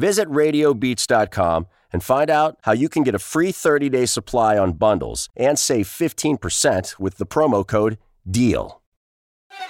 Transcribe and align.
Visit 0.00 0.28
radiobeats.com 0.28 1.66
and 1.92 2.02
find 2.02 2.30
out 2.30 2.56
how 2.62 2.72
you 2.72 2.88
can 2.88 3.02
get 3.02 3.14
a 3.14 3.18
free 3.18 3.52
30-day 3.52 4.06
supply 4.06 4.56
on 4.56 4.72
bundles 4.72 5.28
and 5.36 5.58
save 5.58 5.86
15% 5.86 6.98
with 6.98 7.18
the 7.18 7.26
promo 7.26 7.66
code 7.66 7.98
DEAL. 8.28 8.80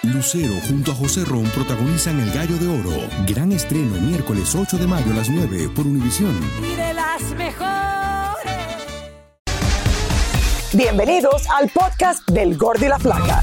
Lucero 0.05 0.55
junto 0.69 0.93
a 0.93 0.95
José 0.95 1.25
Ron 1.25 1.47
protagonizan 1.47 2.21
El 2.21 2.31
Gallo 2.33 2.57
de 2.59 2.69
Oro. 2.69 3.09
Gran 3.27 3.51
estreno 3.51 4.01
miércoles 4.01 4.55
8 4.55 4.79
de 4.79 4.87
mayo 4.87 5.11
a 5.11 5.17
las 5.17 5.29
9 5.29 5.71
por 5.75 5.85
Univisión. 5.85 6.39
Y 6.63 6.77
de 6.77 6.95
las 6.95 7.23
mejores. 7.35 8.55
Bienvenidos 10.73 11.43
al 11.51 11.69
podcast 11.71 12.31
del 12.31 12.57
Gordi 12.57 12.87
y 12.87 12.89
la 12.89 13.01
Flaca. 13.01 13.43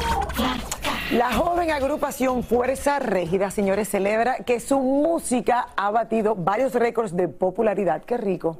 La 1.11 1.33
joven 1.33 1.71
agrupación 1.71 2.41
Fuerza 2.41 2.97
Régida, 2.99 3.51
señores, 3.51 3.89
celebra 3.89 4.37
que 4.45 4.61
su 4.61 4.79
música 4.79 5.67
ha 5.75 5.91
batido 5.91 6.35
varios 6.35 6.73
récords 6.73 7.17
de 7.17 7.27
popularidad. 7.27 8.01
Qué 8.05 8.15
rico. 8.15 8.59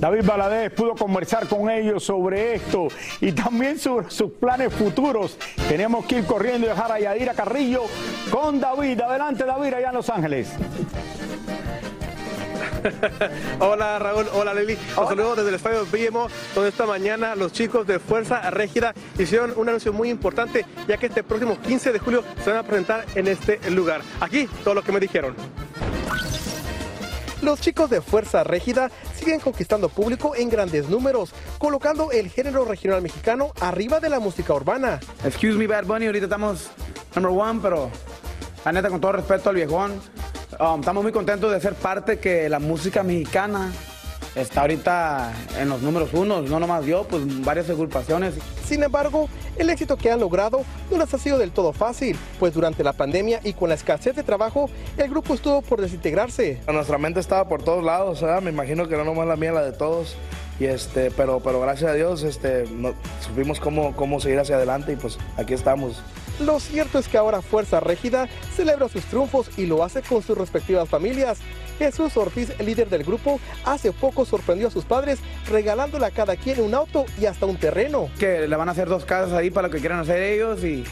David 0.00 0.24
Valadez 0.26 0.72
pudo 0.72 0.96
conversar 0.96 1.46
con 1.46 1.70
ellos 1.70 2.02
sobre 2.02 2.54
esto 2.56 2.88
y 3.20 3.30
también 3.30 3.78
sobre 3.78 4.10
sus 4.10 4.32
planes 4.32 4.72
futuros. 4.72 5.38
Teníamos 5.68 6.04
que 6.06 6.18
ir 6.18 6.26
corriendo 6.26 6.66
y 6.66 6.70
dejar 6.70 6.90
a 6.90 6.98
Yadira 6.98 7.34
Carrillo 7.34 7.82
con 8.32 8.58
David. 8.58 9.00
Adelante, 9.00 9.44
David, 9.44 9.74
allá 9.74 9.90
en 9.90 9.94
Los 9.94 10.10
Ángeles. 10.10 10.52
hola 13.60 13.98
Raúl, 13.98 14.26
hola 14.32 14.54
Lili. 14.54 14.76
Los 14.96 15.08
saludo 15.08 15.36
desde 15.36 15.48
el 15.48 15.54
estadio 15.54 15.86
BMO, 15.86 16.28
donde 16.54 16.70
esta 16.70 16.86
mañana 16.86 17.34
los 17.34 17.52
chicos 17.52 17.86
de 17.86 17.98
Fuerza 17.98 18.50
Régida 18.50 18.94
hicieron 19.18 19.52
un 19.56 19.68
anuncio 19.68 19.92
muy 19.92 20.10
importante, 20.10 20.64
ya 20.88 20.96
que 20.96 21.06
este 21.06 21.22
próximo 21.22 21.60
15 21.60 21.92
de 21.92 21.98
julio 21.98 22.24
se 22.42 22.50
van 22.50 22.58
a 22.60 22.62
presentar 22.62 23.06
en 23.14 23.28
este 23.28 23.58
lugar. 23.70 24.02
Aquí, 24.20 24.48
todo 24.64 24.74
lo 24.74 24.82
que 24.82 24.92
me 24.92 25.00
dijeron. 25.00 25.34
Los 27.42 27.60
chicos 27.60 27.90
de 27.90 28.00
Fuerza 28.00 28.44
Régida 28.44 28.88
siguen 29.18 29.40
conquistando 29.40 29.88
público 29.88 30.36
en 30.36 30.48
grandes 30.48 30.88
números, 30.88 31.32
colocando 31.58 32.12
el 32.12 32.30
género 32.30 32.64
regional 32.64 33.02
mexicano 33.02 33.52
arriba 33.60 33.98
de 33.98 34.08
la 34.08 34.20
música 34.20 34.54
urbana. 34.54 35.00
Excuse 35.24 35.58
me, 35.58 35.66
Bad 35.66 35.86
Bunny, 35.86 36.06
ahorita 36.06 36.26
estamos 36.26 36.70
number 37.16 37.32
one, 37.32 37.58
pero 37.60 37.90
la 38.64 38.70
neta, 38.70 38.90
con 38.90 39.00
todo 39.00 39.10
respeto 39.10 39.50
al 39.50 39.56
viejón, 39.56 40.00
um, 40.62 40.80
estamos 40.80 41.02
muy 41.02 41.12
contentos 41.12 41.50
de 41.52 41.60
ser 41.60 41.74
parte 41.74 42.18
que 42.18 42.48
la 42.48 42.58
música 42.58 43.02
mexicana 43.02 43.72
está 44.34 44.62
ahorita 44.62 45.30
en 45.58 45.68
los 45.68 45.82
números 45.82 46.14
unos, 46.14 46.48
no 46.48 46.58
nomás 46.58 46.86
yo, 46.86 47.04
pues 47.04 47.22
varias 47.44 47.68
agrupaciones. 47.68 48.34
Sin 48.66 48.82
embargo, 48.82 49.28
el 49.58 49.68
éxito 49.68 49.96
que 49.98 50.10
han 50.10 50.20
logrado 50.20 50.62
no 50.90 50.96
les 50.98 51.12
ha 51.12 51.18
sido 51.18 51.36
del 51.36 51.50
todo 51.50 51.74
fácil, 51.74 52.16
pues 52.38 52.54
durante 52.54 52.82
la 52.82 52.94
pandemia 52.94 53.40
y 53.44 53.52
con 53.52 53.68
la 53.68 53.74
escasez 53.74 54.16
de 54.16 54.22
trabajo, 54.22 54.70
el 54.96 55.10
grupo 55.10 55.34
estuvo 55.34 55.60
por 55.60 55.82
desintegrarse. 55.82 56.60
Nuestra 56.72 56.96
mente 56.96 57.20
estaba 57.20 57.46
por 57.46 57.62
todos 57.62 57.84
lados, 57.84 58.22
me 58.42 58.50
imagino 58.50 58.88
que 58.88 58.96
no 58.96 59.04
nomás 59.04 59.26
la 59.26 59.36
mía, 59.36 59.52
la 59.52 59.62
de 59.62 59.72
todos. 59.72 60.16
Y 60.60 60.66
este, 60.66 61.10
pero, 61.10 61.40
pero 61.40 61.60
gracias 61.60 61.90
a 61.90 61.94
Dios 61.94 62.22
este, 62.22 62.64
no- 62.72 62.94
supimos 63.20 63.58
cómo, 63.58 63.94
cómo 63.96 64.20
seguir 64.20 64.38
hacia 64.38 64.56
adelante 64.56 64.92
y 64.92 64.96
pues 64.96 65.18
aquí 65.36 65.54
estamos. 65.54 66.02
Lo 66.44 66.58
cierto 66.58 66.98
es 66.98 67.06
que 67.06 67.18
ahora 67.18 67.40
Fuerza 67.40 67.78
Régida 67.78 68.28
celebra 68.56 68.88
sus 68.88 69.04
triunfos 69.04 69.48
y 69.56 69.66
lo 69.66 69.84
hace 69.84 70.02
con 70.02 70.22
sus 70.22 70.36
respectivas 70.36 70.88
familias. 70.88 71.38
Jesús 71.78 72.16
Ortiz, 72.16 72.52
el 72.58 72.66
líder 72.66 72.88
del 72.88 73.04
grupo, 73.04 73.38
hace 73.64 73.92
poco 73.92 74.24
sorprendió 74.24 74.68
a 74.68 74.70
sus 74.70 74.84
padres 74.84 75.20
regalándole 75.48 76.06
a 76.06 76.10
cada 76.10 76.34
quien 76.36 76.60
un 76.60 76.74
auto 76.74 77.04
y 77.20 77.26
hasta 77.26 77.46
un 77.46 77.56
terreno. 77.56 78.08
Que 78.18 78.48
le 78.48 78.56
van 78.56 78.68
a 78.68 78.72
hacer 78.72 78.88
dos 78.88 79.04
casas 79.04 79.32
ahí 79.34 79.50
para 79.50 79.68
lo 79.68 79.74
que 79.74 79.80
quieran 79.80 80.00
hacer 80.00 80.20
ellos 80.20 80.64
y 80.64 80.84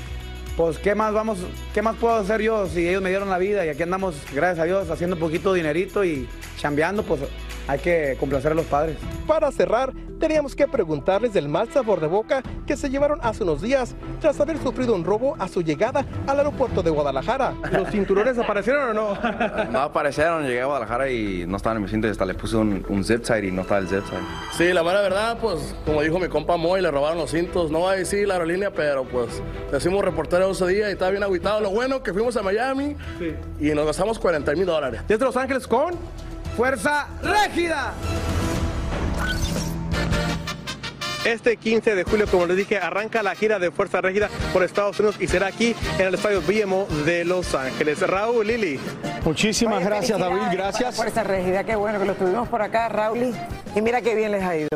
pues 0.56 0.78
qué 0.78 0.94
más 0.94 1.12
vamos, 1.12 1.38
qué 1.74 1.82
más 1.82 1.96
puedo 1.96 2.14
hacer 2.14 2.42
yo 2.42 2.66
si 2.66 2.88
ellos 2.88 3.02
me 3.02 3.08
dieron 3.08 3.28
la 3.28 3.38
vida 3.38 3.66
y 3.66 3.70
aquí 3.70 3.82
andamos, 3.82 4.14
gracias 4.32 4.60
a 4.60 4.64
Dios, 4.64 4.90
haciendo 4.90 5.16
un 5.16 5.20
poquito 5.20 5.52
de 5.52 5.58
dinerito 5.58 6.04
y 6.04 6.28
chambeando, 6.58 7.02
pues 7.02 7.22
hay 7.66 7.78
que 7.80 8.16
complacer 8.20 8.52
a 8.52 8.54
los 8.54 8.66
padres. 8.66 8.96
Para 9.26 9.50
cerrar, 9.50 9.92
teníamos 10.20 10.54
que 10.54 10.68
preguntarles 10.68 11.32
del 11.32 11.48
mal 11.48 11.72
sabor 11.72 11.98
de 12.00 12.06
boca 12.06 12.42
que 12.66 12.76
se 12.76 12.90
llevaron 12.90 13.18
hace 13.22 13.42
unos 13.42 13.62
días 13.62 13.96
tras 14.20 14.38
haber 14.38 14.58
sufrido 14.58 14.94
un 14.94 15.04
robo 15.04 15.34
a 15.38 15.48
su 15.48 15.62
llegada 15.62 16.04
al 16.26 16.38
aeropuerto 16.38 16.82
de 16.82 16.90
Guadalajara. 16.90 17.54
¿Los 17.72 17.88
cinturones 17.90 18.38
aparecieron 18.38 18.90
o 18.90 18.92
no? 18.92 19.18
No 19.70 19.80
aparecieron, 19.80 20.44
llegué 20.44 20.60
a 20.60 20.66
Guadalajara 20.66 21.10
y 21.10 21.46
no 21.46 21.56
estaban 21.56 21.78
en 21.78 21.82
mi 21.84 21.88
cinto 21.88 22.06
y 22.06 22.10
hasta 22.10 22.26
le 22.26 22.34
puse 22.34 22.56
un, 22.56 22.84
un 22.88 23.02
zip 23.02 23.24
side 23.24 23.48
y 23.48 23.50
no 23.50 23.62
estaba 23.62 23.80
el 23.80 23.88
zip 23.88 24.04
side. 24.04 24.20
Sí, 24.52 24.72
la 24.72 24.82
mera 24.82 25.00
verdad, 25.00 25.38
pues, 25.40 25.74
como 25.86 26.02
dijo 26.02 26.18
mi 26.18 26.28
compa 26.28 26.56
Moy, 26.56 26.82
le 26.82 26.90
robaron 26.90 27.18
los 27.18 27.30
cintos. 27.30 27.70
No 27.70 27.80
va 27.80 27.92
a 27.92 27.96
decir 27.96 28.28
la 28.28 28.34
aerolínea, 28.34 28.70
pero 28.70 29.04
pues, 29.04 29.42
decimos 29.72 30.04
reportero 30.04 30.50
ese 30.50 30.66
día 30.66 30.90
y 30.90 30.92
estaba 30.92 31.10
bien 31.10 31.22
aguitado. 31.22 31.60
Lo 31.60 31.70
bueno 31.70 32.02
que 32.02 32.12
fuimos 32.12 32.36
a 32.36 32.42
Miami 32.42 32.94
y 33.58 33.70
nos 33.70 33.86
gastamos 33.86 34.18
40 34.18 34.52
mil 34.52 34.66
dólares. 34.66 35.00
Desde 35.08 35.24
Los 35.24 35.36
Ángeles 35.36 35.66
con 35.66 35.94
Fuerza 36.56 37.08
Régida. 37.22 37.94
Este 41.24 41.58
15 41.58 41.94
de 41.94 42.04
julio, 42.04 42.26
como 42.30 42.46
les 42.46 42.56
dije, 42.56 42.78
arranca 42.78 43.22
la 43.22 43.34
gira 43.34 43.58
de 43.58 43.70
Fuerza 43.70 44.00
Régida 44.00 44.30
por 44.54 44.62
Estados 44.62 44.98
Unidos 45.00 45.16
y 45.20 45.26
será 45.26 45.48
aquí 45.48 45.76
en 45.98 46.06
el 46.06 46.14
estadio 46.14 46.40
BMO 46.40 46.86
de 47.04 47.26
Los 47.26 47.54
Ángeles. 47.54 48.00
Raúl, 48.00 48.46
Lili. 48.46 48.80
Muchísimas 49.24 49.78
Oye, 49.78 49.84
gracias, 49.84 50.18
David. 50.18 50.40
Gracias. 50.52 50.96
Fuerza 50.96 51.22
Régida, 51.22 51.64
qué 51.64 51.76
bueno 51.76 51.98
que 51.98 52.06
lo 52.06 52.14
tuvimos 52.14 52.48
por 52.48 52.62
acá, 52.62 52.88
Raúl. 52.88 53.34
Y 53.74 53.80
mira 53.82 54.00
qué 54.00 54.14
bien 54.14 54.32
les 54.32 54.42
ha 54.42 54.56
ido. 54.56 54.68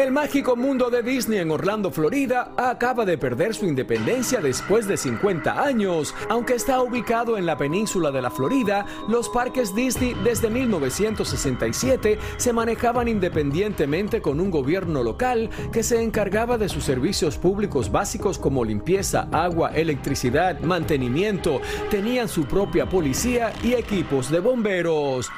El 0.00 0.12
mágico 0.12 0.56
mundo 0.56 0.88
de 0.88 1.02
Disney 1.02 1.40
en 1.40 1.50
Orlando, 1.50 1.90
Florida, 1.90 2.52
acaba 2.56 3.04
de 3.04 3.18
perder 3.18 3.54
su 3.54 3.66
independencia 3.66 4.40
después 4.40 4.88
de 4.88 4.96
50 4.96 5.62
años. 5.62 6.14
Aunque 6.30 6.54
está 6.54 6.80
ubicado 6.80 7.36
en 7.36 7.44
la 7.44 7.58
península 7.58 8.10
de 8.10 8.22
la 8.22 8.30
Florida, 8.30 8.86
los 9.08 9.28
parques 9.28 9.74
Disney 9.74 10.16
desde 10.24 10.48
1967 10.48 12.18
se 12.38 12.52
manejaban 12.54 13.08
independientemente 13.08 14.22
con 14.22 14.40
un 14.40 14.50
gobierno 14.50 15.02
local 15.02 15.50
que 15.70 15.82
se 15.82 16.02
encargaba 16.02 16.56
de 16.56 16.70
sus 16.70 16.84
servicios 16.84 17.36
públicos 17.36 17.92
básicos 17.92 18.38
como 18.38 18.64
limpieza, 18.64 19.28
agua, 19.30 19.72
electricidad, 19.74 20.60
mantenimiento. 20.60 21.60
Tenían 21.90 22.30
su 22.30 22.46
propia 22.46 22.88
policía 22.88 23.52
y 23.62 23.74
equipos 23.74 24.30
de 24.30 24.40
bomberos. 24.40 25.30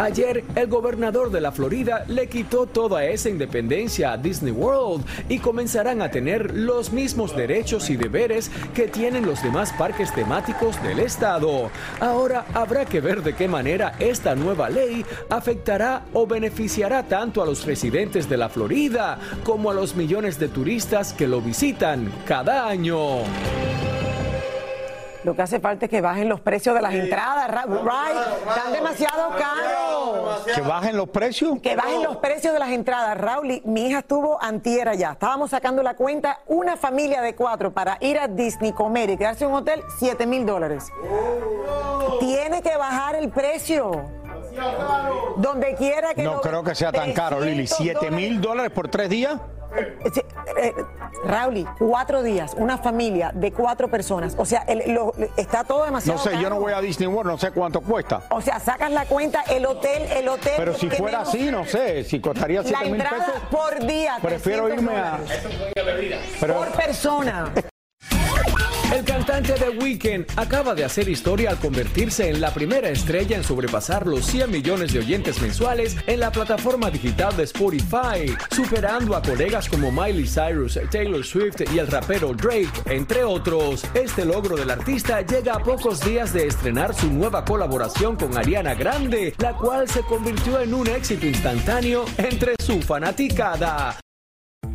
Ayer, 0.00 0.44
el 0.54 0.66
gobernador 0.66 1.30
de 1.30 1.42
la 1.42 1.52
Florida 1.52 2.06
le 2.08 2.26
quitó 2.26 2.64
toda 2.64 3.04
esa 3.04 3.28
independencia 3.28 4.12
a 4.12 4.16
Disney 4.16 4.50
World 4.50 5.04
y 5.28 5.40
comenzarán 5.40 6.00
a 6.00 6.10
tener 6.10 6.54
los 6.54 6.90
mismos 6.90 7.36
derechos 7.36 7.90
y 7.90 7.96
deberes 7.96 8.50
que 8.72 8.88
tienen 8.88 9.26
los 9.26 9.42
demás 9.42 9.74
parques 9.74 10.10
temáticos 10.14 10.82
del 10.82 11.00
estado. 11.00 11.70
Ahora 12.00 12.46
habrá 12.54 12.86
que 12.86 13.02
ver 13.02 13.22
de 13.22 13.34
qué 13.34 13.46
manera 13.46 13.92
esta 13.98 14.34
nueva 14.34 14.70
ley 14.70 15.04
afectará 15.28 16.06
o 16.14 16.26
beneficiará 16.26 17.02
tanto 17.02 17.42
a 17.42 17.46
los 17.46 17.66
residentes 17.66 18.26
de 18.26 18.38
la 18.38 18.48
Florida 18.48 19.18
como 19.44 19.70
a 19.70 19.74
los 19.74 19.96
millones 19.96 20.38
de 20.38 20.48
turistas 20.48 21.12
que 21.12 21.28
lo 21.28 21.42
visitan 21.42 22.10
cada 22.26 22.66
año. 22.66 23.18
Lo 25.24 25.34
que 25.36 25.42
hace 25.42 25.60
falta 25.60 25.84
es 25.84 25.90
que 25.90 26.00
bajen 26.00 26.28
los 26.30 26.40
precios 26.40 26.74
de 26.74 26.80
las 26.80 26.94
entradas, 26.94 27.48
ra- 27.50 27.64
right? 27.66 28.48
Están 28.48 28.72
demasiado 28.72 29.30
caros. 29.38 30.44
Que 30.54 30.60
bajen 30.62 30.96
los 30.96 31.08
precios. 31.10 31.58
Que 31.60 31.76
bajen 31.76 32.02
los 32.02 32.16
precios 32.16 32.54
de 32.54 32.58
las 32.58 32.70
entradas. 32.70 33.18
Raúl, 33.18 33.50
y 33.50 33.62
mi 33.66 33.86
hija 33.88 33.98
estuvo 33.98 34.42
antier 34.42 34.88
allá. 34.88 35.12
Estábamos 35.12 35.50
sacando 35.50 35.82
la 35.82 35.94
cuenta, 35.94 36.38
una 36.46 36.76
familia 36.78 37.20
de 37.20 37.34
cuatro 37.34 37.70
para 37.70 37.98
ir 38.00 38.18
a 38.18 38.28
Disney, 38.28 38.72
comer 38.72 39.10
y 39.10 39.16
quedarse 39.18 39.44
en 39.44 39.50
un 39.50 39.56
hotel, 39.58 39.82
7 39.98 40.26
mil 40.26 40.46
dólares. 40.46 40.86
Tiene 42.18 42.62
que 42.62 42.76
bajar 42.76 43.14
el 43.16 43.28
precio. 43.28 43.90
Donde 45.36 45.74
quiera 45.74 46.14
que 46.14 46.22
No 46.22 46.34
lo- 46.34 46.40
creo 46.40 46.62
que 46.64 46.74
sea 46.74 46.92
tan 46.92 47.12
caro, 47.12 47.40
Lili. 47.40 47.66
300 47.66 48.02
¿7 48.04 48.10
mil 48.10 48.40
dólares 48.40 48.72
por 48.72 48.88
tres 48.88 49.08
días? 49.08 49.38
Sí, 50.12 50.20
eh, 50.60 50.74
Rauli, 51.24 51.66
cuatro 51.78 52.22
días, 52.22 52.54
una 52.56 52.78
familia 52.78 53.30
de 53.34 53.52
cuatro 53.52 53.88
personas. 53.90 54.34
O 54.38 54.44
sea, 54.44 54.64
el- 54.66 54.92
lo- 54.94 55.12
está 55.36 55.64
todo 55.64 55.78
No 55.80 55.84
demasiado 55.86 56.18
sé, 56.18 56.38
yo 56.40 56.48
no 56.50 56.58
voy 56.60 56.72
a 56.72 56.80
Disney 56.80 57.06
World, 57.06 57.30
no 57.32 57.38
sé 57.38 57.50
cuánto 57.52 57.80
cuesta. 57.80 58.22
O 58.30 58.40
sea, 58.40 58.58
sacas 58.60 58.90
la 58.90 59.04
cuenta, 59.06 59.42
el 59.42 59.66
hotel, 59.66 60.02
el 60.12 60.28
hotel. 60.28 60.54
Pero 60.56 60.74
si 60.74 60.88
fuera 60.90 61.18
menos- 61.18 61.28
así, 61.28 61.50
no 61.50 61.64
sé, 61.64 62.04
si 62.04 62.20
costaría 62.20 62.62
La 62.62 62.68
7 62.68 62.90
mil 62.90 63.02
pesos. 63.02 63.42
por 63.50 63.86
día. 63.86 64.18
Prefiero 64.22 64.66
300 64.66 64.82
irme 64.94 65.00
a. 65.00 65.18
dólares. 65.18 66.20
Pero, 66.40 66.54
Por 66.56 66.68
persona. 66.72 67.52
El 68.92 69.04
cantante 69.04 69.52
The 69.52 69.70
Weeknd 69.70 70.26
acaba 70.34 70.74
de 70.74 70.84
hacer 70.84 71.08
historia 71.08 71.50
al 71.50 71.58
convertirse 71.58 72.28
en 72.28 72.40
la 72.40 72.52
primera 72.52 72.88
estrella 72.88 73.36
en 73.36 73.44
sobrepasar 73.44 74.04
los 74.04 74.26
100 74.26 74.50
millones 74.50 74.92
de 74.92 74.98
oyentes 74.98 75.40
mensuales 75.40 75.96
en 76.08 76.18
la 76.18 76.32
plataforma 76.32 76.90
digital 76.90 77.36
de 77.36 77.44
Spotify, 77.44 78.34
superando 78.50 79.14
a 79.14 79.22
colegas 79.22 79.68
como 79.68 79.92
Miley 79.92 80.26
Cyrus, 80.26 80.76
Taylor 80.90 81.24
Swift 81.24 81.60
y 81.72 81.78
el 81.78 81.86
rapero 81.86 82.34
Drake, 82.34 82.70
entre 82.86 83.22
otros. 83.22 83.84
Este 83.94 84.24
logro 84.24 84.56
del 84.56 84.70
artista 84.70 85.20
llega 85.20 85.54
a 85.54 85.62
pocos 85.62 86.00
días 86.00 86.32
de 86.32 86.48
estrenar 86.48 86.92
su 86.92 87.12
nueva 87.12 87.44
colaboración 87.44 88.16
con 88.16 88.36
Ariana 88.36 88.74
Grande, 88.74 89.34
la 89.38 89.52
cual 89.52 89.88
se 89.88 90.02
convirtió 90.02 90.60
en 90.60 90.74
un 90.74 90.88
éxito 90.88 91.26
instantáneo 91.26 92.06
entre 92.18 92.56
su 92.58 92.82
fanaticada. 92.82 94.00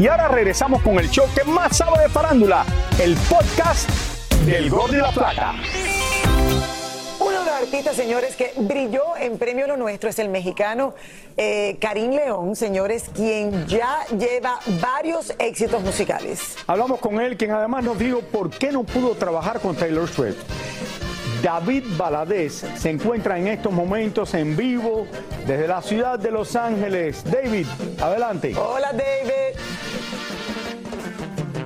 Y 0.00 0.08
ahora 0.08 0.28
regresamos 0.28 0.80
con 0.80 0.98
el 0.98 1.10
show 1.10 1.26
que 1.34 1.44
más 1.44 1.76
sabe 1.76 2.04
de 2.04 2.08
farándula, 2.08 2.64
el 2.98 3.14
podcast 3.28 3.86
del 4.46 4.70
Gol 4.70 4.92
de 4.92 4.96
la 4.96 5.10
Plata. 5.10 5.56
Uno 7.18 7.30
de 7.30 7.44
los 7.44 7.48
artistas, 7.48 7.96
señores, 7.96 8.34
que 8.34 8.54
brilló 8.56 9.14
en 9.18 9.36
Premio 9.36 9.66
Lo 9.66 9.76
Nuestro 9.76 10.08
es 10.08 10.18
el 10.18 10.30
mexicano 10.30 10.94
eh, 11.36 11.76
Karim 11.82 12.12
León, 12.12 12.56
señores, 12.56 13.10
quien 13.14 13.66
ya 13.66 14.06
lleva 14.18 14.58
varios 14.80 15.34
éxitos 15.38 15.82
musicales. 15.82 16.56
Hablamos 16.66 16.98
con 17.00 17.20
él, 17.20 17.36
quien 17.36 17.50
además 17.50 17.84
nos 17.84 17.98
dijo 17.98 18.20
por 18.20 18.48
qué 18.48 18.72
no 18.72 18.84
pudo 18.84 19.14
trabajar 19.16 19.60
con 19.60 19.76
Taylor 19.76 20.08
Swift. 20.08 20.38
David 21.42 21.84
Valadez 21.98 22.64
se 22.78 22.88
encuentra 22.88 23.38
en 23.38 23.48
estos 23.48 23.72
momentos 23.72 24.32
en 24.32 24.56
vivo 24.56 25.06
desde 25.46 25.68
la 25.68 25.82
ciudad 25.82 26.18
de 26.18 26.30
Los 26.30 26.56
Ángeles. 26.56 27.22
David, 27.24 27.66
adelante. 28.00 28.54
Hola, 28.56 28.92
David. 28.92 29.58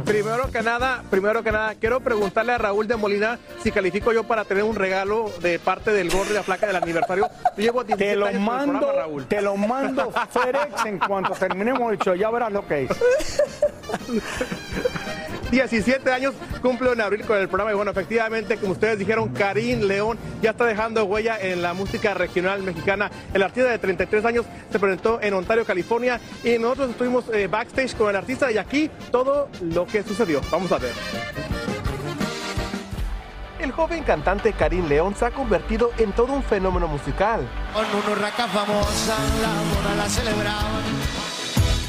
Primero 0.05 0.51
que 0.51 0.63
nada, 0.63 1.03
primero 1.11 1.43
que 1.43 1.51
nada, 1.51 1.75
quiero 1.75 2.01
preguntarle 2.01 2.53
a 2.53 2.59
Raúl 2.59 2.87
de 2.87 2.97
Molina 2.97 3.39
si 3.63 3.73
califico 3.73 4.13
yo 4.13 4.25
para 4.25 4.45
tener 4.45 4.63
un 4.63 4.77
regalo 4.77 5.31
de 5.41 5.59
parte 5.59 5.93
del 5.93 6.11
gorro 6.11 6.29
de 6.29 6.35
la 6.35 6.43
placa 6.43 6.67
del 6.67 6.77
aniversario. 6.77 7.29
Llevo 7.57 7.83
17 7.85 8.13
Te 8.13 8.17
lo 8.17 8.41
mando, 8.41 8.81
programa, 8.81 9.03
Raúl. 9.03 9.27
te 9.27 9.41
lo 9.41 9.57
mando 9.57 10.13
FedEx 10.31 10.85
en 10.85 10.99
cuanto 10.99 11.33
terminemos 11.33 11.91
el 11.93 11.99
show. 11.99 12.15
Ya 12.15 12.31
verás 12.31 12.53
lo 12.53 12.67
que 12.67 12.85
es. 12.85 12.91
17 15.55 16.11
años 16.11 16.35
cumple 16.61 16.91
en 16.91 17.01
abril 17.01 17.25
con 17.25 17.39
el 17.39 17.47
programa 17.47 17.71
y 17.71 17.75
bueno, 17.75 17.93
efectivamente, 17.93 18.57
como 18.57 18.73
ustedes 18.73 18.99
dijeron, 18.99 19.29
Karim 19.29 19.83
León 19.83 20.19
ya 20.43 20.51
está 20.51 20.65
dejando 20.65 21.05
huella 21.05 21.39
en 21.41 21.63
la 21.63 21.75
música 21.75 22.13
regional 22.13 22.63
mexicana. 22.65 23.09
El 23.33 23.41
artista 23.41 23.71
de 23.71 23.79
33 23.79 24.25
años 24.25 24.47
se 24.73 24.81
presentó 24.81 25.21
en 25.23 25.33
Ontario, 25.33 25.65
California 25.65 26.21
y 26.43 26.59
nosotros 26.59 26.91
estuvimos 26.91 27.27
eh, 27.33 27.47
backstage 27.47 27.95
con 27.95 28.11
el 28.11 28.17
artista 28.17 28.51
y 28.51 28.59
aquí 28.59 28.91
todo 29.13 29.49
lo 29.61 29.87
que 29.87 30.03
sucedió. 30.03 30.41
Vamos 30.51 30.73
a 30.73 30.79
ver. 30.79 30.93
El 33.61 33.71
joven 33.71 34.03
cantante 34.03 34.53
Karim 34.55 34.89
León 34.89 35.15
se 35.15 35.25
ha 35.25 35.31
convertido 35.31 35.93
en 35.99 36.11
todo 36.13 36.33
un 36.33 36.43
fenómeno 36.43 36.89
musical. 36.89 37.49
Con 37.73 37.85
una 37.85 38.21
raca 38.21 38.49
famosa, 38.49 39.17
la 39.41 39.49
boda 39.49 39.95
la 39.97 40.09
celebraban. 40.09 40.94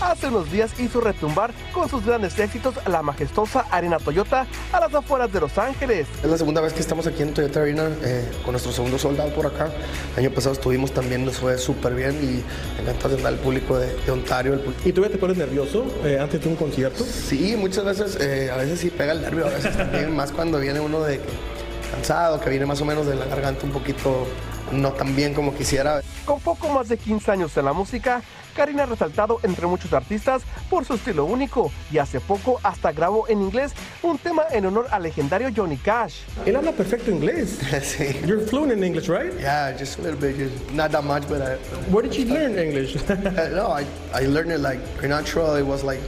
Hace 0.06 0.28
unos 0.28 0.52
días 0.52 0.80
hizo 0.80 1.02
retumbar 1.02 1.52
con 1.74 1.90
sus 1.90 2.06
grandes 2.06 2.38
éxitos 2.38 2.76
la 2.88 3.02
majestuosa 3.02 3.66
Arena 3.72 3.98
Toyota 3.98 4.46
a 4.72 4.80
las 4.80 4.94
afueras 4.94 5.34
de 5.34 5.40
Los 5.40 5.58
Ángeles. 5.58 6.06
Es 6.24 6.30
la 6.30 6.38
segunda 6.38 6.62
vez 6.62 6.74
que 6.74 6.80
estamos 6.82 7.08
aquí 7.08 7.24
en 7.24 7.34
Toyota 7.34 7.62
Arena 7.62 7.90
eh, 8.04 8.30
con 8.44 8.52
nuestro 8.54 8.72
segundo 8.72 9.00
soldado 9.00 9.34
por 9.34 9.48
acá. 9.48 9.68
El 10.16 10.26
año 10.26 10.32
pasado 10.36 10.54
estuvimos 10.54 10.92
también, 10.92 11.26
nos 11.26 11.38
fue 11.38 11.58
súper 11.58 11.96
bien 11.96 12.14
y 12.22 12.80
encantado 12.82 13.10
de 13.10 13.16
andar 13.18 13.34
el 13.34 13.40
público 13.40 13.80
de, 13.80 13.96
de 14.06 14.12
Ontario. 14.12 14.54
el 14.54 14.64
pu- 14.64 14.74
¿Y 14.86 14.92
tú 14.94 15.02
ya 15.04 15.10
te 15.10 15.18
pones 15.18 15.38
nervioso 15.38 15.86
eh, 16.06 16.20
antes 16.22 16.40
de 16.40 16.50
un 16.50 16.56
concierto? 16.56 17.04
Sí, 17.04 17.56
muchas 17.58 17.84
veces, 17.84 18.16
eh, 18.22 18.52
a 18.54 18.58
veces 18.58 18.80
sí 18.80 18.92
pega 18.92 19.12
el 19.12 19.22
nervio, 19.22 19.48
a 19.48 19.50
veces 19.50 19.76
también, 19.76 20.16
más 20.16 20.32
cuando 20.32 20.60
viene 20.60 20.80
uno 20.80 21.02
de 21.02 21.20
cansado, 21.92 22.40
que 22.40 22.52
viene 22.52 22.68
más 22.68 22.80
o 22.80 22.86
menos 22.86 23.08
de 23.08 23.16
la 23.16 23.26
garganta 23.26 23.66
un 23.66 23.72
poquito 23.72 24.28
no 24.72 24.92
tan 24.94 25.16
bien 25.16 25.34
como 25.34 25.54
quisiera. 25.56 26.02
Con 26.26 26.40
poco 26.40 26.70
más 26.70 26.90
de 26.90 26.98
15 26.98 27.32
años 27.32 27.56
en 27.58 27.66
la 27.66 27.74
música, 27.74 28.22
Karina 28.56 28.84
ha 28.84 28.86
resaltado 28.86 29.40
entre 29.44 29.68
muchos 29.68 29.92
artistas 29.94 30.44
por 30.70 30.86
su 30.86 30.94
estilo 30.94 31.26
único 31.26 31.72
y 31.92 31.98
hace 31.98 32.20
poco 32.20 32.60
hasta 32.64 32.92
grabó 32.92 33.28
en 33.28 33.42
inglés 33.42 33.74
un 34.02 34.18
tema 34.18 34.44
en 34.52 34.66
honor 34.66 34.88
al 34.92 35.04
legendario 35.04 35.50
Johnny 35.56 35.78
Cash. 35.78 36.22
Él 36.46 36.56
habla 36.56 36.72
perfecto 36.72 37.12
inglés. 37.12 37.60
sí. 37.82 38.16
You're 38.26 38.46
fluent 38.46 38.72
in 38.72 38.84
English, 38.84 39.10
right? 39.10 39.34
Yeah, 39.40 39.76
just 39.78 40.00
a 40.00 40.02
little 40.02 40.20
bit, 40.20 40.38
just 40.38 40.72
not 40.72 40.92
that 40.92 41.04
much, 41.04 41.28
but 41.28 41.42
I, 41.42 41.56
Where 41.92 42.02
did 42.02 42.16
you 42.16 42.26
learn 42.26 42.58
English? 42.58 42.96
Uh, 43.36 43.50
no, 43.50 43.68
I, 43.68 43.86
I 44.14 44.28
learned 44.28 44.52
it 44.52 44.60
like 44.60 44.80
natural. 45.02 45.56
It 45.56 45.66
was 45.66 45.84
like 45.84 46.00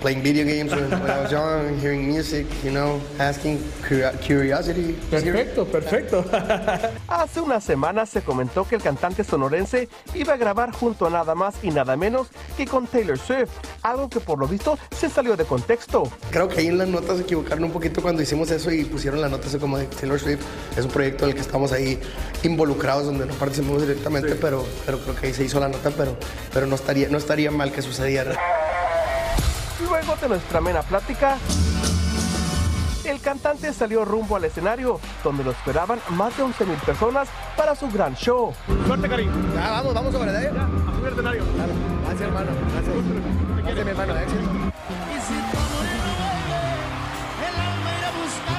playing 0.00 0.22
video 0.22 0.44
games 0.44 0.72
when, 0.72 0.88
when 0.90 1.10
I 1.10 1.20
was 1.22 1.30
young, 1.30 1.78
hearing 1.80 2.06
music, 2.06 2.46
you 2.62 2.70
know, 2.70 3.00
asking 3.18 3.58
curio- 3.86 4.12
curiosity. 4.20 4.96
Perfecto, 5.10 5.64
perfecto. 5.64 6.24
Hace 7.08 7.40
unas 7.40 7.64
semanas 7.64 8.08
se 8.08 8.22
comentó 8.22 8.66
que 8.66 8.76
el 8.76 8.82
cantante 8.82 9.24
sonorense 9.24 9.88
iba 10.14 10.34
a 10.34 10.36
grabar 10.36 10.72
junto 10.72 11.06
a 11.06 11.10
nada 11.10 11.34
más 11.34 11.56
y 11.62 11.70
nada 11.70 11.96
menos 11.96 12.28
que 12.56 12.66
con 12.66 12.86
Taylor 12.86 13.18
Swift, 13.18 13.50
algo 13.82 14.08
que 14.08 14.20
por 14.20 14.38
lo 14.38 14.46
visto 14.46 14.78
se 14.96 15.08
salió 15.08 15.36
de 15.36 15.44
contexto. 15.44 16.04
Creo 16.30 16.48
que 16.48 16.60
ahí 16.60 16.66
en 16.68 16.78
las 16.78 16.88
notas 16.88 17.16
se 17.16 17.22
equivocaron 17.22 17.64
un 17.64 17.72
poquito 17.72 18.00
cuando 18.02 18.22
hicimos 18.22 18.50
eso 18.50 18.70
y 18.70 18.84
pusieron 18.84 19.20
la 19.20 19.28
nota 19.28 19.48
así 19.48 19.58
como 19.58 19.78
de 19.78 19.86
Taylor 19.86 20.18
Swift. 20.20 20.40
Es 20.76 20.84
un 20.84 20.90
proyecto 20.90 21.24
en 21.24 21.30
el 21.30 21.34
que 21.34 21.42
estamos 21.42 21.72
ahí 21.72 21.98
involucrados, 22.42 23.04
donde 23.06 23.26
no 23.26 23.34
participamos 23.34 23.82
directamente, 23.82 24.34
pero, 24.36 24.64
pero 24.86 24.98
creo 25.00 25.16
que 25.16 25.26
ahí 25.26 25.34
se 25.34 25.44
hizo 25.44 25.58
la 25.58 25.68
nota, 25.68 25.90
pero, 25.90 26.16
pero 26.52 26.66
no, 26.66 26.74
estaría, 26.76 27.08
no 27.08 27.18
estaría 27.18 27.50
mal 27.50 27.72
que 27.72 27.82
sucediera. 27.82 28.38
Luego 29.80 30.16
de 30.16 30.28
nuestra 30.28 30.58
amena 30.58 30.82
plática, 30.82 31.38
el 33.04 33.20
cantante 33.20 33.72
salió 33.72 34.04
rumbo 34.04 34.36
al 34.36 34.44
escenario, 34.44 35.00
donde 35.22 35.44
lo 35.44 35.52
esperaban 35.52 36.00
más 36.10 36.36
de 36.36 36.42
11 36.42 36.66
mil 36.66 36.76
personas 36.78 37.28
para 37.56 37.74
su 37.74 37.88
gran 37.88 38.14
show. 38.16 38.52
Suerte, 38.86 39.08
Karim. 39.08 39.30
Ya, 39.54 39.70
vamos, 39.70 39.94
vamos 39.94 40.12
sobre 40.12 40.32
de 40.32 40.38
ahí. 40.38 40.44
Ya, 40.54 40.64
a 40.64 40.92
subir 40.92 41.06
al 41.06 41.12
escenario. 41.12 41.42
Gracias, 42.04 42.20
hermano. 42.20 42.50
Gracias. 42.72 42.94
Gracias, 43.64 43.84
mi 43.84 43.90
hermano. 43.90 44.14
El 44.14 44.26
buscar 44.26 44.68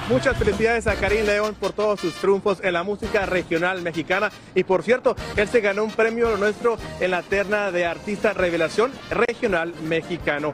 Muchas 0.09 0.37
felicidades 0.37 0.87
a 0.87 0.95
Karim 0.95 1.25
León 1.25 1.55
por 1.59 1.73
todos 1.73 1.99
sus 1.99 2.15
triunfos 2.15 2.59
en 2.63 2.73
la 2.73 2.81
música 2.81 3.27
regional 3.27 3.83
mexicana. 3.83 4.31
Y 4.55 4.63
por 4.63 4.81
cierto, 4.81 5.15
él 5.35 5.47
se 5.47 5.61
ganó 5.61 5.83
un 5.83 5.91
premio 5.91 6.35
nuestro 6.37 6.77
en 6.99 7.11
la 7.11 7.21
terna 7.21 7.71
de 7.71 7.85
artista 7.85 8.33
revelación 8.33 8.91
regional 9.11 9.75
mexicano. 9.83 10.53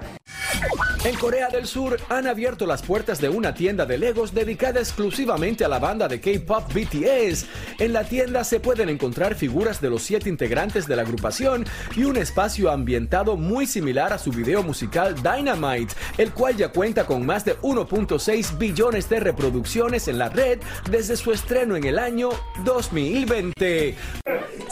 En 1.06 1.14
Corea 1.18 1.50
del 1.50 1.68
Sur 1.68 2.00
han 2.10 2.26
abierto 2.26 2.66
las 2.66 2.82
puertas 2.82 3.22
de 3.22 3.30
una 3.30 3.54
tienda 3.54 3.86
de 3.86 4.00
Legos 4.00 4.34
dedicada 4.34 4.80
exclusivamente 4.80 5.64
a 5.64 5.68
la 5.68 5.78
banda 5.78 6.08
de 6.08 6.20
K-pop 6.20 6.64
BTS. 6.74 7.46
En 7.78 7.94
la 7.94 8.06
tienda 8.06 8.44
se 8.44 8.60
pueden 8.60 8.90
encontrar 8.90 9.36
figuras 9.36 9.80
de 9.80 9.92
los 9.92 10.02
siete 10.02 10.30
integrantes 10.30 10.88
de 10.88 10.96
la 10.96 11.04
agrupación 11.04 11.64
y 11.96 12.06
un 12.06 12.18
espacio 12.18 12.72
ambientado 12.72 13.38
muy 13.38 13.68
similar 13.68 14.14
a 14.14 14.18
su 14.18 14.32
video 14.32 14.64
musical 14.64 15.14
Dynamite, 15.22 15.94
el 16.18 16.34
cual 16.34 16.58
ya 16.58 16.70
cuenta 16.70 17.06
con 17.06 17.24
más 17.24 17.46
de 17.46 17.56
1.6 17.60 18.58
billones 18.58 19.08
de 19.08 19.20
reproducciones 19.20 20.08
en 20.08 20.18
la 20.18 20.30
red 20.30 20.58
desde 20.90 21.18
su 21.18 21.32
estreno 21.32 21.76
en 21.76 21.84
el 21.84 22.00
año 22.00 22.30
2020. 22.64 23.96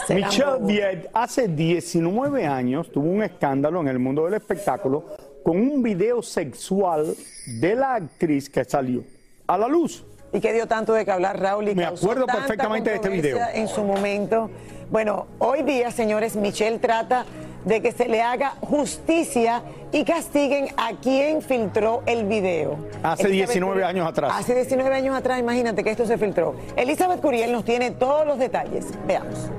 Michelle 0.08 0.58
Viet 0.62 1.10
hace 1.14 1.46
19 1.46 2.44
años 2.44 2.90
tuvo 2.90 3.08
un 3.08 3.22
escándalo 3.22 3.80
en 3.80 3.86
el 3.86 4.00
mundo 4.00 4.24
del 4.24 4.34
espectáculo 4.34 5.23
con 5.44 5.58
un 5.58 5.82
video 5.82 6.22
sexual 6.22 7.14
de 7.46 7.74
la 7.76 7.94
actriz 7.94 8.48
que 8.48 8.64
salió 8.64 9.04
a 9.46 9.58
la 9.58 9.68
luz. 9.68 10.04
Y 10.32 10.40
que 10.40 10.52
dio 10.52 10.66
tanto 10.66 10.94
de 10.94 11.04
que 11.04 11.12
hablar 11.12 11.38
Raúl 11.38 11.68
y 11.68 11.74
Me 11.76 11.84
acuerdo 11.84 12.26
perfectamente 12.26 12.90
de 12.90 12.96
este 12.96 13.08
video. 13.10 13.38
En 13.52 13.68
su 13.68 13.84
momento. 13.84 14.50
Bueno, 14.90 15.26
hoy 15.38 15.62
día, 15.62 15.90
señores, 15.92 16.34
Michelle 16.34 16.78
trata 16.78 17.26
de 17.64 17.80
que 17.82 17.92
se 17.92 18.08
le 18.08 18.22
haga 18.22 18.54
justicia 18.62 19.62
y 19.92 20.04
castiguen 20.04 20.68
a 20.76 20.92
quien 21.00 21.40
filtró 21.42 22.02
el 22.06 22.24
video. 22.24 22.78
Hace 23.02 23.28
19 23.28 23.84
años 23.84 24.08
atrás. 24.08 24.32
Hace 24.34 24.54
19 24.54 24.94
años 24.94 25.14
atrás, 25.14 25.38
imagínate 25.38 25.84
que 25.84 25.90
esto 25.90 26.06
se 26.06 26.18
filtró. 26.18 26.56
Elizabeth 26.76 27.20
Curiel 27.20 27.52
nos 27.52 27.64
tiene 27.64 27.90
todos 27.90 28.26
los 28.26 28.38
detalles. 28.38 28.86
Veamos. 29.06 29.50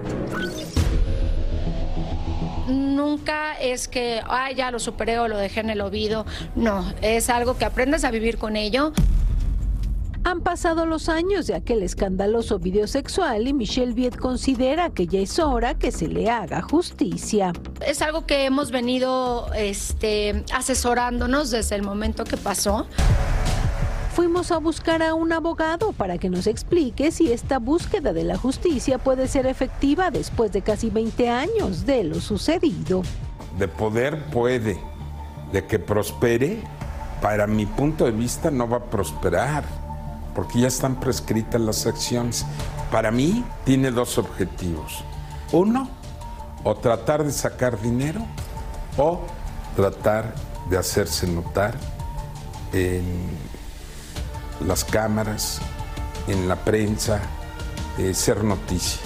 Nunca 2.67 3.53
es 3.59 3.87
que, 3.87 4.21
ay, 4.27 4.55
ya 4.55 4.71
lo 4.71 4.79
superé 4.79 5.19
o 5.19 5.27
lo 5.27 5.37
dejé 5.37 5.61
en 5.61 5.69
el 5.69 5.81
olvido. 5.81 6.25
No, 6.55 6.85
es 7.01 7.29
algo 7.29 7.57
que 7.57 7.65
aprendes 7.65 8.03
a 8.03 8.11
vivir 8.11 8.37
con 8.37 8.55
ello. 8.55 8.93
Han 10.23 10.41
pasado 10.41 10.87
los 10.87 11.07
años 11.07 11.45
de 11.45 11.53
aquel 11.53 11.83
escandaloso 11.83 12.57
video 12.57 12.87
sexual 12.87 13.47
y 13.47 13.53
Michelle 13.53 13.93
Viet 13.93 14.17
considera 14.17 14.89
que 14.89 15.05
ya 15.05 15.19
es 15.19 15.37
hora 15.37 15.75
que 15.75 15.91
se 15.91 16.07
le 16.07 16.31
haga 16.31 16.63
justicia. 16.63 17.53
Es 17.85 18.01
algo 18.01 18.25
que 18.25 18.45
hemos 18.45 18.71
venido 18.71 19.53
este, 19.53 20.43
asesorándonos 20.51 21.51
desde 21.51 21.75
el 21.75 21.83
momento 21.83 22.23
que 22.23 22.37
pasó. 22.37 22.87
Fuimos 24.15 24.53
a 24.53 24.59
buscar 24.59 25.03
a 25.03 25.13
un 25.13 25.33
abogado 25.33 25.91
para 25.91 26.17
que 26.17 26.29
nos 26.29 26.47
explique 26.47 27.11
si 27.11 27.33
esta 27.33 27.59
búsqueda 27.59 28.13
de 28.13 28.23
la 28.23 28.37
justicia 28.37 28.97
puede 28.97 29.27
ser 29.27 29.45
efectiva 29.45 30.09
después 30.09 30.53
de 30.53 30.61
casi 30.61 30.89
20 30.89 31.29
años 31.29 31.85
de 31.85 32.05
lo 32.05 32.21
sucedido. 32.21 33.01
De 33.59 33.67
poder 33.67 34.23
puede, 34.31 34.79
de 35.51 35.65
que 35.65 35.79
prospere, 35.79 36.63
para 37.21 37.45
mi 37.45 37.65
punto 37.65 38.05
de 38.05 38.11
vista 38.11 38.49
no 38.51 38.69
va 38.69 38.77
a 38.77 38.83
prosperar, 38.85 39.65
porque 40.33 40.61
ya 40.61 40.69
están 40.69 40.97
prescritas 40.97 41.59
las 41.59 41.85
acciones. 41.85 42.45
Para 42.91 43.11
mí 43.11 43.43
tiene 43.65 43.91
dos 43.91 44.17
objetivos. 44.17 45.03
Uno, 45.51 45.89
o 46.63 46.73
tratar 46.73 47.25
de 47.25 47.33
sacar 47.33 47.81
dinero 47.81 48.25
o 48.95 49.19
tratar 49.75 50.33
de 50.69 50.77
hacerse 50.77 51.27
notar 51.27 51.75
en 52.71 53.54
las 54.61 54.83
cámaras, 54.83 55.61
en 56.27 56.47
la 56.47 56.55
prensa, 56.55 57.21
eh, 57.97 58.13
ser 58.13 58.43
noticia. 58.43 59.01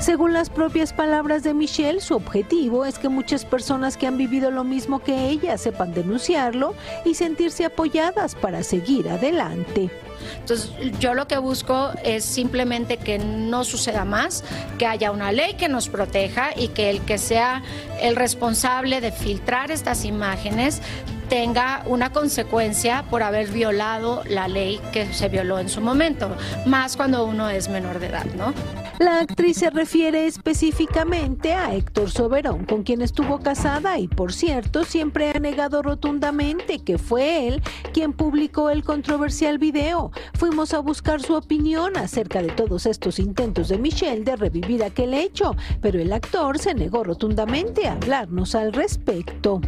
Según 0.00 0.32
las 0.32 0.48
propias 0.48 0.92
palabras 0.92 1.42
de 1.42 1.54
Michelle, 1.54 2.00
su 2.00 2.14
objetivo 2.14 2.86
es 2.86 2.98
que 2.98 3.08
muchas 3.08 3.44
personas 3.44 3.96
que 3.96 4.06
han 4.06 4.16
vivido 4.16 4.50
lo 4.50 4.64
mismo 4.64 5.00
que 5.00 5.28
ella 5.28 5.58
sepan 5.58 5.92
denunciarlo 5.92 6.74
y 7.04 7.14
sentirse 7.14 7.64
apoyadas 7.64 8.34
para 8.34 8.62
seguir 8.62 9.08
adelante. 9.08 9.90
Entonces, 10.36 10.70
yo 10.98 11.14
lo 11.14 11.26
que 11.28 11.38
busco 11.38 11.90
es 12.04 12.24
simplemente 12.24 12.96
que 12.96 13.18
no 13.18 13.64
suceda 13.64 14.04
más, 14.04 14.44
que 14.78 14.86
haya 14.86 15.10
una 15.10 15.32
ley 15.32 15.54
que 15.54 15.68
nos 15.68 15.88
proteja 15.88 16.50
y 16.56 16.68
que 16.68 16.90
el 16.90 17.00
que 17.02 17.18
sea 17.18 17.62
el 18.00 18.16
responsable 18.16 19.00
de 19.00 19.12
filtrar 19.12 19.70
estas 19.70 20.04
imágenes 20.04 20.80
tenga 21.28 21.82
una 21.86 22.10
consecuencia 22.10 23.04
por 23.10 23.22
haber 23.22 23.48
violado 23.48 24.22
la 24.26 24.48
ley 24.48 24.80
que 24.92 25.12
se 25.12 25.28
violó 25.28 25.58
en 25.58 25.68
su 25.68 25.80
momento, 25.80 26.34
más 26.64 26.96
cuando 26.96 27.24
uno 27.24 27.50
es 27.50 27.68
menor 27.68 27.98
de 27.98 28.06
edad, 28.06 28.24
¿no? 28.36 28.54
La 28.98 29.20
actriz 29.20 29.58
se 29.58 29.70
refiere 29.70 30.26
específicamente 30.26 31.52
a 31.52 31.72
Héctor 31.72 32.10
Soberón, 32.10 32.64
con 32.64 32.82
quien 32.82 33.00
estuvo 33.00 33.38
casada 33.38 33.96
y 34.00 34.08
por 34.08 34.32
cierto 34.32 34.82
siempre 34.82 35.30
ha 35.30 35.38
negado 35.38 35.82
rotundamente 35.82 36.80
que 36.80 36.98
fue 36.98 37.46
él 37.46 37.62
quien 37.94 38.12
publicó 38.12 38.70
el 38.70 38.82
controversial 38.82 39.58
video. 39.58 40.10
Fuimos 40.34 40.74
a 40.74 40.80
buscar 40.80 41.22
su 41.22 41.34
opinión 41.34 41.96
acerca 41.96 42.42
de 42.42 42.48
todos 42.48 42.86
estos 42.86 43.20
intentos 43.20 43.68
de 43.68 43.78
Michelle 43.78 44.24
de 44.24 44.34
revivir 44.34 44.82
aquel 44.82 45.14
hecho, 45.14 45.54
pero 45.80 46.00
el 46.00 46.12
actor 46.12 46.58
se 46.58 46.74
negó 46.74 47.04
rotundamente 47.04 47.86
a 47.86 47.92
hablarnos 47.92 48.56
al 48.56 48.72
respecto. 48.72 49.60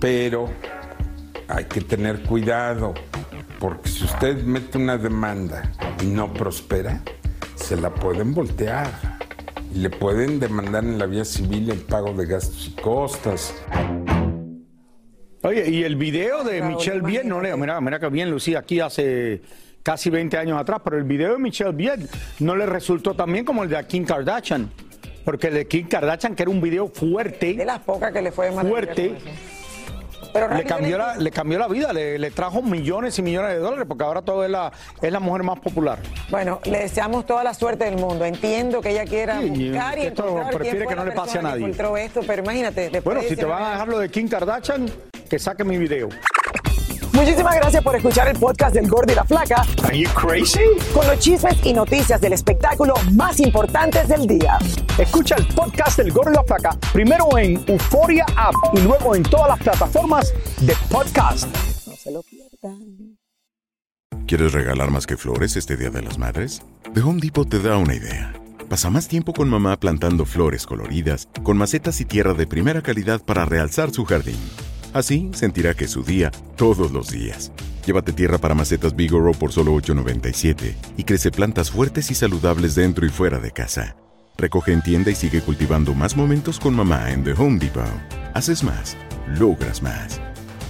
Pero 0.00 0.46
hay 1.46 1.66
que 1.66 1.80
tener 1.80 2.24
cuidado, 2.24 2.92
porque 3.60 3.88
si 3.88 4.02
usted 4.02 4.42
mete 4.42 4.78
una 4.78 4.98
demanda 4.98 5.70
y 6.02 6.06
no 6.06 6.32
prospera, 6.32 7.00
se 7.64 7.76
la 7.76 7.94
pueden 7.94 8.34
voltear. 8.34 8.86
Y 9.74 9.78
le 9.78 9.90
pueden 9.90 10.38
demandar 10.38 10.84
en 10.84 10.98
la 10.98 11.06
vía 11.06 11.24
civil 11.24 11.70
el 11.70 11.78
pago 11.78 12.12
de 12.12 12.26
gastos 12.26 12.68
y 12.68 12.80
costas. 12.80 13.54
Oye, 15.42 15.68
y 15.70 15.82
el 15.82 15.96
video 15.96 16.44
de 16.44 16.62
Michelle 16.62 17.00
Viet, 17.00 17.24
no 17.24 17.40
leo, 17.40 17.56
mira, 17.56 17.80
mira 17.80 17.98
que 17.98 18.08
bien 18.08 18.30
lucía 18.30 18.60
aquí 18.60 18.80
hace 18.80 19.42
casi 19.82 20.10
20 20.10 20.36
años 20.36 20.60
atrás, 20.60 20.80
pero 20.84 20.96
el 20.96 21.04
video 21.04 21.32
de 21.32 21.38
Michelle 21.38 21.72
Viet 21.72 22.00
no 22.38 22.54
le 22.54 22.66
resultó 22.66 23.14
tan 23.14 23.32
bien 23.32 23.44
como 23.44 23.64
el 23.64 23.70
de 23.70 23.84
Kim 23.86 24.04
Kardashian. 24.04 24.70
Porque 25.24 25.48
el 25.48 25.54
de 25.54 25.66
Kim 25.66 25.88
Kardashian, 25.88 26.34
que 26.36 26.42
era 26.42 26.50
un 26.50 26.60
video 26.60 26.88
fuerte. 26.88 27.54
De 27.54 27.64
las 27.64 27.80
pocas 27.80 28.12
que 28.12 28.20
le 28.20 28.30
fue 28.30 28.50
de 28.50 28.60
Fuerte. 28.60 29.16
Le, 30.34 30.64
cambió 30.64 30.98
la, 30.98 31.16
le 31.16 31.30
cambió 31.30 31.58
la 31.58 31.68
vida, 31.68 31.92
le, 31.92 32.18
le 32.18 32.30
trajo 32.30 32.62
millones 32.62 33.18
y 33.18 33.22
millones 33.22 33.52
de 33.52 33.58
dólares, 33.58 33.86
porque 33.88 34.04
ahora 34.04 34.22
todo 34.22 34.44
es 34.44 34.50
la, 34.50 34.72
es 35.00 35.12
la 35.12 35.20
mujer 35.20 35.42
más 35.42 35.60
popular. 35.60 35.98
Bueno, 36.30 36.60
le 36.64 36.80
deseamos 36.80 37.26
toda 37.26 37.44
la 37.44 37.54
suerte 37.54 37.84
del 37.84 37.96
mundo. 37.96 38.24
Entiendo 38.24 38.80
que 38.80 38.90
ella 38.90 39.04
quiera 39.04 39.40
Sí, 39.40 39.46
y 39.54 39.70
buscar 39.70 39.98
y 39.98 40.02
esto 40.02 40.40
prefiere 40.52 40.86
que 40.86 40.96
no 40.96 41.04
le 41.04 41.12
pase 41.12 41.38
a 41.38 41.42
nadie. 41.42 41.70
esto, 41.70 42.20
pero 42.26 42.42
imagínate. 42.42 43.00
Bueno, 43.00 43.20
si 43.20 43.28
te 43.28 43.34
19 43.36 43.52
van 43.52 43.62
a 43.62 43.70
dejar 43.72 43.88
lo 43.88 43.98
de 43.98 44.08
Kim 44.10 44.28
Kardashian, 44.28 44.90
que 45.28 45.38
saque 45.38 45.64
mi 45.64 45.78
video. 45.78 46.08
Muchísimas 47.14 47.54
gracias 47.54 47.80
por 47.84 47.94
escuchar 47.94 48.26
el 48.26 48.36
podcast 48.36 48.74
del 48.74 48.88
Gordo 48.88 49.12
y 49.12 49.14
la 49.14 49.24
Flaca. 49.24 49.64
Are 49.84 49.96
you 49.96 50.10
crazy? 50.14 50.58
Con 50.92 51.06
los 51.06 51.16
chismes 51.20 51.54
y 51.64 51.72
noticias 51.72 52.20
del 52.20 52.32
espectáculo 52.32 52.94
más 53.12 53.38
importantes 53.38 54.08
del 54.08 54.26
día. 54.26 54.58
Escucha 54.98 55.36
el 55.36 55.46
podcast 55.46 55.98
del 55.98 56.10
Gordo 56.10 56.32
y 56.32 56.34
la 56.34 56.42
Flaca 56.42 56.76
primero 56.92 57.38
en 57.38 57.62
Euforia 57.68 58.26
App 58.36 58.54
y 58.72 58.80
luego 58.80 59.14
en 59.14 59.22
todas 59.22 59.48
las 59.48 59.58
plataformas 59.60 60.34
de 60.60 60.74
podcast. 60.90 61.46
No 61.86 61.94
se 61.94 62.10
lo 62.10 62.20
pierdan. 62.24 63.16
¿Quieres 64.26 64.52
regalar 64.52 64.90
más 64.90 65.06
que 65.06 65.16
flores 65.16 65.56
este 65.56 65.76
Día 65.76 65.90
de 65.90 66.02
las 66.02 66.18
Madres? 66.18 66.62
The 66.94 67.00
Home 67.00 67.20
Depot 67.20 67.48
te 67.48 67.60
da 67.60 67.76
una 67.76 67.94
idea. 67.94 68.32
Pasa 68.68 68.90
más 68.90 69.06
tiempo 69.06 69.32
con 69.32 69.48
mamá 69.48 69.78
plantando 69.78 70.24
flores 70.24 70.66
coloridas, 70.66 71.28
con 71.44 71.58
macetas 71.58 72.00
y 72.00 72.06
tierra 72.06 72.34
de 72.34 72.48
primera 72.48 72.82
calidad 72.82 73.22
para 73.24 73.44
realzar 73.44 73.92
su 73.92 74.04
jardín. 74.04 74.38
Así 74.94 75.30
sentirá 75.34 75.74
que 75.74 75.84
es 75.86 75.90
su 75.90 76.04
día 76.04 76.30
todos 76.56 76.92
los 76.92 77.10
días. 77.10 77.52
Llévate 77.84 78.12
tierra 78.12 78.38
para 78.38 78.54
macetas 78.54 78.94
Bigoro 78.94 79.32
por 79.32 79.52
solo 79.52 79.74
$8.97 79.74 80.74
y 80.96 81.02
crece 81.02 81.32
plantas 81.32 81.70
fuertes 81.70 82.10
y 82.12 82.14
saludables 82.14 82.76
dentro 82.76 83.04
y 83.04 83.10
fuera 83.10 83.40
de 83.40 83.50
casa. 83.50 83.96
Recoge 84.38 84.72
en 84.72 84.82
tienda 84.82 85.10
y 85.10 85.16
sigue 85.16 85.40
cultivando 85.40 85.94
más 85.94 86.16
momentos 86.16 86.60
con 86.60 86.74
mamá 86.74 87.10
en 87.10 87.24
The 87.24 87.32
Home 87.32 87.58
Depot. 87.58 87.84
Haces 88.34 88.62
más, 88.62 88.96
logras 89.36 89.82
más. 89.82 90.20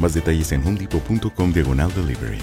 Más 0.01 0.15
detalles 0.15 0.53
en 0.53 0.67
homedepot.com 0.67 1.53
diagonal 1.53 1.93
delivery. 1.95 2.39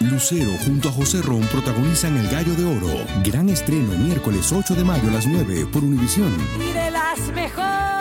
Lucero 0.00 0.50
junto 0.64 0.90
a 0.90 0.92
José 0.92 1.22
Ron 1.22 1.42
protagonizan 1.42 2.16
El 2.16 2.28
Gallo 2.28 2.54
de 2.54 2.64
Oro. 2.64 3.04
Gran 3.24 3.48
estreno 3.48 3.98
miércoles 3.98 4.52
8 4.52 4.76
de 4.76 4.84
mayo 4.84 5.08
a 5.08 5.12
las 5.12 5.26
9 5.26 5.66
por 5.72 5.82
Univisión. 5.82 6.32
Y 6.60 6.72
de 6.72 6.90
las 6.92 7.18
mejores. 7.34 7.93